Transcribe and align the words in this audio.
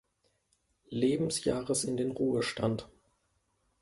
Lebensjahres 0.89 1.83
in 1.83 1.95
den 1.95 2.09
Ruhestand. 2.09 2.89